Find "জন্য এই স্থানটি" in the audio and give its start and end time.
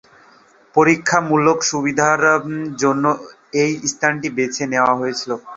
2.81-4.27